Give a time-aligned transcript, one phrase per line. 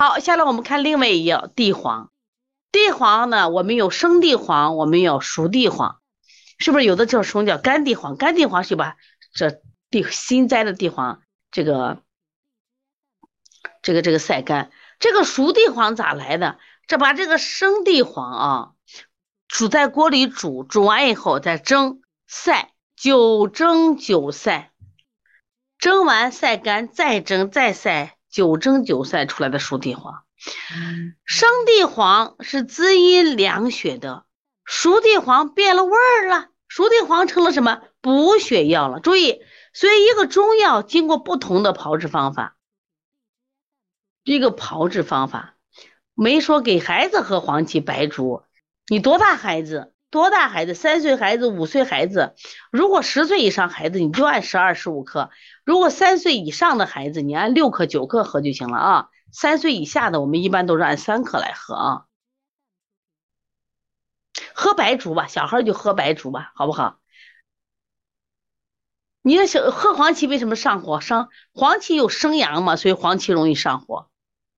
[0.00, 2.12] 好，下来我们看另外一样地黄。
[2.70, 6.00] 地黄呢，我们有生地黄，我们有熟地黄，
[6.58, 8.16] 是不是有的叫什么叫干地黄？
[8.16, 8.96] 干地黄是把
[9.32, 12.00] 这地新摘的地黄，这个
[13.82, 14.70] 这个这个晒干。
[15.00, 16.60] 这个熟地黄咋来的？
[16.86, 18.72] 这把这个生地黄啊，
[19.48, 24.70] 煮在锅里煮，煮完以后再蒸晒，九蒸九晒，
[25.76, 30.24] 蒸完晒干，再蒸再晒，九蒸九晒出来的熟地黄。
[31.24, 34.24] 生地黄是滋阴凉血的，
[34.64, 39.00] 熟地黄变了味儿了，熟地黄成了什么补血药了？
[39.00, 39.40] 注意，
[39.72, 42.56] 所以一个中药经过不同的炮制方法，
[44.22, 45.56] 一个炮制方法
[46.14, 48.44] 没说给孩子喝黄芪白术，
[48.86, 49.92] 你多大孩子？
[50.10, 50.74] 多大孩子？
[50.74, 52.34] 三岁孩子、五岁孩子，
[52.70, 55.30] 如果十岁以上孩子，你就按十二、十五克；
[55.64, 59.08] 如果三岁以上的孩子，你按六克、九克喝就行了啊。
[59.30, 62.04] 三岁以下的，我们一般都是按三克来喝啊。
[64.54, 66.98] 喝白术吧，小孩就喝白术吧，好不好？
[69.20, 71.00] 你要小喝黄芪为什么上火？
[71.00, 74.08] 上黄芪有生阳嘛，所以黄芪容易上火，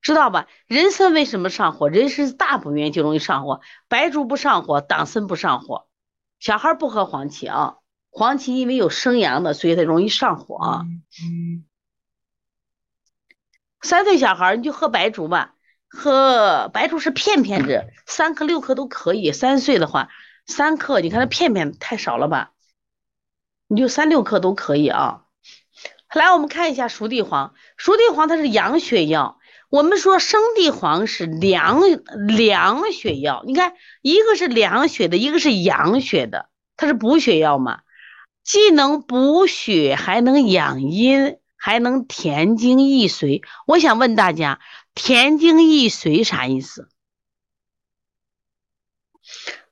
[0.02, 0.46] 知道吧？
[0.66, 1.88] 人参为什么上火？
[1.88, 5.88] 人参大补元就容易上火，白术不上火，党参不上火。
[6.38, 7.76] 小孩不喝黄芪啊，
[8.10, 10.86] 黄芪因为有生阳的，所以它容易上火啊。
[13.82, 15.54] 三岁小孩你就喝白术吧，
[15.88, 19.32] 喝白术是片片制，三克六克都可以。
[19.32, 20.08] 三岁的话，
[20.46, 22.52] 三克，你看它片片太少了吧？
[23.66, 25.24] 你就三六克都可以啊。
[26.14, 29.39] 来，我们看一下熟地黄，熟地黄它是养血药。
[29.70, 31.80] 我们说生地黄是凉
[32.28, 37.80] 凉血药，你看一个是凉血的，一个是养血的，它是补血药嘛，
[38.44, 41.38] 既能补血，还能养阴。
[41.62, 44.60] 还能填精益髓，我想问大家，
[44.94, 46.88] 填精益髓啥意思？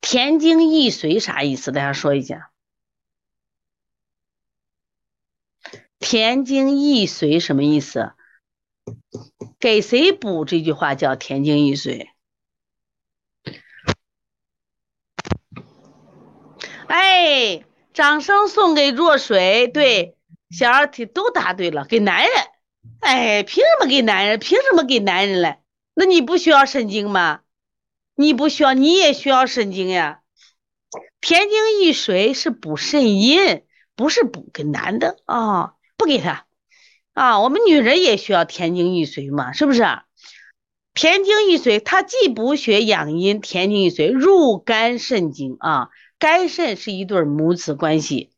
[0.02, 1.72] 填精益髓啥意思？
[1.72, 2.50] 大家说一下。
[5.98, 8.12] 填精益髓什么意思？
[9.60, 10.44] 给谁补？
[10.44, 12.08] 这句话叫填精益髓。
[16.86, 20.14] 哎，掌声送给若水，对。
[20.50, 22.32] 小二题都答对了，给男人，
[23.00, 24.38] 哎，凭什么给男人？
[24.38, 25.58] 凭什么给男人嘞？
[25.92, 27.40] 那你不需要肾精吗？
[28.14, 30.22] 你不需要，你也需要肾精呀。
[31.20, 36.46] 填精益水是补肾阴，不是补给男的啊，不给他
[37.18, 37.40] 啊。
[37.40, 39.82] 我们女人也需要填精益髓嘛，是不是？
[40.94, 45.90] 填精益髓，它既补血养阴，填精益髓入肝肾经啊。
[46.18, 48.30] 肝肾是一对母子关系，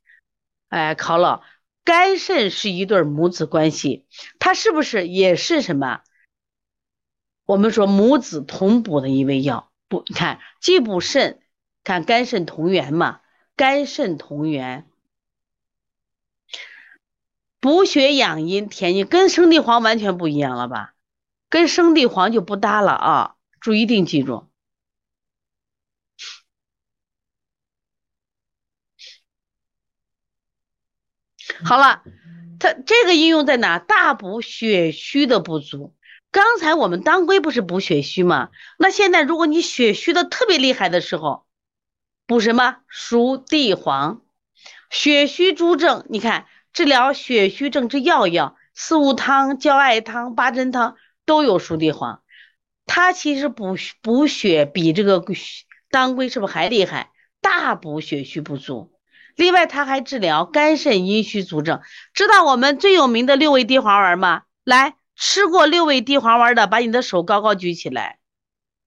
[0.69, 1.43] 哎，考了。
[1.83, 4.07] 肝肾是一对母子关系，
[4.39, 6.03] 它是不是也是什么？
[7.47, 11.41] 我们说母子同补的一味药，补你看既补肾，
[11.83, 13.21] 看肝肾同源嘛，
[13.57, 14.90] 肝肾同源，
[17.61, 20.95] 补血养阴填阴，跟生地黄完全不一样了吧？
[21.51, 23.37] 跟生地黄就不搭了啊！
[23.61, 24.49] 注意，一定记住。
[31.65, 32.03] 好了，
[32.59, 33.79] 它这个应用在哪？
[33.79, 35.95] 大补血虚的不足。
[36.31, 38.51] 刚才我们当归不是补血虚吗？
[38.79, 41.45] 那现在如果你血虚的特别厉害的时候，
[42.27, 42.79] 补什么？
[42.87, 44.23] 熟地黄。
[44.89, 52.23] 血虚诸症，你看治疗血虚症之要药，四物汤、焦艾汤、八珍汤都有熟地黄。
[52.87, 55.25] 它其实补补血比这个
[55.91, 57.11] 当归是不是还厉害？
[57.41, 58.93] 大补血虚不足。
[59.35, 61.81] 另外，它还治疗肝肾阴虚足症。
[62.15, 64.43] 知道我们最有名的六味地黄丸吗？
[64.63, 68.20] 来，吃过六味地黄丸的，把你的手高高举起来。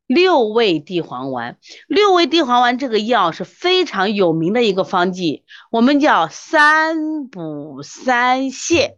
[0.07, 8.95] 六味地黄丸，六味地黄丸这个药是非常有名的一个方剂，我们叫三补三泻。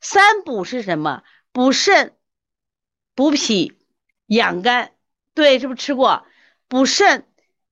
[0.00, 1.22] 三补是什么？
[1.52, 2.14] 补肾、
[3.14, 3.72] 补脾、
[4.26, 4.92] 养肝。
[5.34, 6.24] 对，是不是吃过？
[6.68, 7.26] 补肾、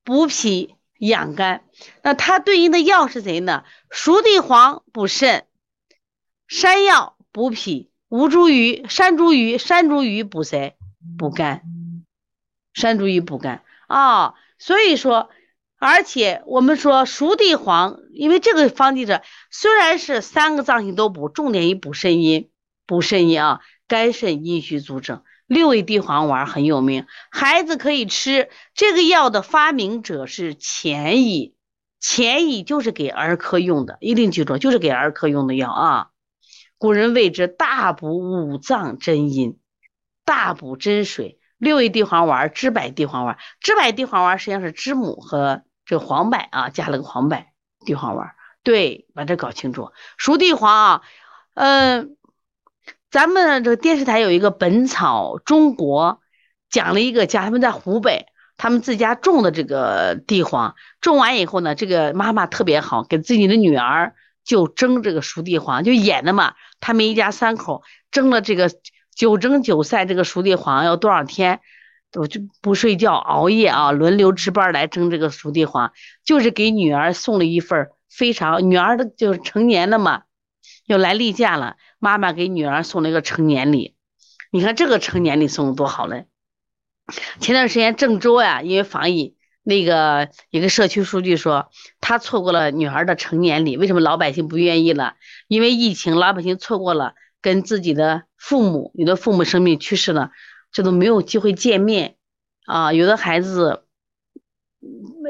[0.05, 0.75] 补脾。
[0.99, 1.63] 养肝，
[2.03, 3.65] 那它对应的药是谁呢？
[3.91, 5.45] 熟地黄补肾，
[6.49, 10.75] 山药补脾，吴茱萸、山茱萸、山茱萸补谁？
[11.19, 11.61] 补肝，
[12.77, 14.35] 山茱萸补肝啊。
[14.59, 15.31] 所以说，
[15.79, 22.51] 而且我们说熟地黄，因为这个方剂者虽然是三个脏器都补，重点以补肾阴，
[22.87, 25.25] 补肾阴啊，肝肾阴虚足症。
[25.47, 31.55] 六味地黄丸很有名，孩子可以吃这个药的发明者是钱乙，
[32.01, 36.09] 钱乙就是给儿科用的，一定记住，就是给儿科用的药啊。
[36.79, 39.59] 古人谓之大补五脏真阴，
[40.25, 41.36] 大补真水。
[41.59, 47.45] 六味地黄丸、知柏地黄丸，知柏地黄丸实际上是知母和这个黄柏啊，加了个黄柏
[47.85, 48.35] 地黄丸。
[48.63, 49.91] 对，把这搞清楚。
[50.19, 51.03] 熟地黄啊，
[51.55, 52.17] 嗯，
[53.11, 56.13] 咱们这个电视台有一个《本草中国》，
[56.69, 58.27] 讲了一个家他们在湖北，
[58.59, 64.15] 他们自家种的这个地黄，种完以后呢，这个妈妈特别好，给自己的女儿
[64.45, 68.71] 就蒸这个熟地黄，就演的嘛，他们一家三口蒸了这个。
[69.17, 71.61] 九蒸九晒，这个熟地黄要多少天？
[72.15, 75.93] 我就不睡觉熬夜啊，轮流值班来蒸这个熟地黄，
[76.25, 80.23] 就是给女儿送了一份非常女儿的就是成年了嘛，
[80.87, 83.97] 要来例假了，妈妈给女儿送了一个成年礼。
[84.53, 86.27] 你看这个成年礼送的多好嘞！
[87.41, 91.71] 前段时间郑州呀，因为防疫，那个一个社区书记说
[92.01, 95.17] 他错过了女儿的成年礼，为什么老百姓不愿意了？
[95.49, 97.15] 因为疫情，老百姓错过了。
[97.43, 100.31] 跟自己的父母，有的父母生病去世了，
[100.73, 102.17] 这都没有机会见面
[102.65, 102.93] 啊。
[102.93, 103.85] 有的孩子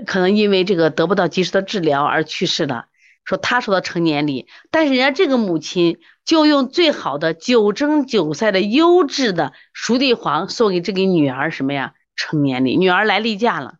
[0.06, 2.86] 可能因为这个得不到及时的治疗而去世了。
[3.24, 11.94] 说他说的成年礼，但是人家这个母亲就用最好的九蒸九晒的优质的熟地黄送给这个女儿什么呀？
[12.14, 13.74] 成年礼，女儿来例假了，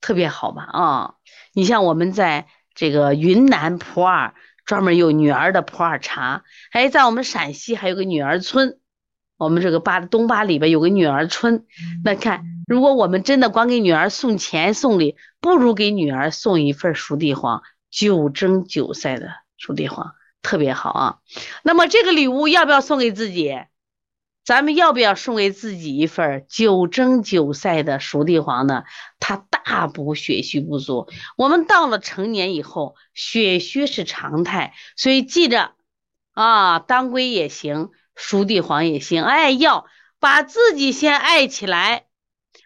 [0.00, 0.62] 特别好吧？
[0.62, 1.14] 啊，
[1.52, 4.34] 你像我们在这个云南普洱。
[4.64, 8.78] 专门有女儿的普洱茶，哎，在我们陕西还有个女儿村，
[9.36, 11.66] 我们这个巴东巴里边有个女儿村。
[12.02, 21.18] 那看，如果我们真的光给女儿送钱送礼，不如给女儿送一份熟地黄，九蒸九晒的熟地黄，特别好啊。
[21.62, 23.54] 那么这个礼物要不要送给自己？
[24.44, 28.84] 咱们要不要送给自己一份九蒸九晒的熟地黄呢？
[29.18, 31.08] 它大补血虚不足。
[31.36, 35.72] 我们到了成年以后，血虚是常态，所以记着
[36.32, 39.24] 啊，当归也行，熟地黄也行。
[39.24, 39.86] 哎，要
[40.20, 42.04] 把自己先爱起来。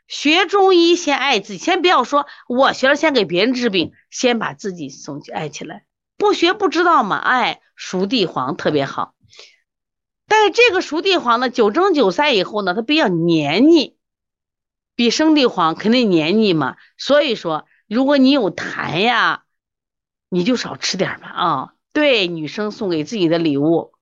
[0.08, 5.84] 学中医先爱自己，先不要说我学了先给别人治病，先把自己送去爱起来。
[6.16, 9.14] 不学不知道嘛，哎，熟地黄特别好。
[10.26, 13.97] 但是这个熟地黄呢，九蒸九晒以后呢，它比较黏腻，
[14.98, 16.76] 比生地黄肯定黏腻嘛。
[16.96, 19.44] 所以说，如果你有痰呀，
[20.28, 21.74] 你就少吃点吧啊。
[21.92, 23.92] 对，女生送给自己的礼物。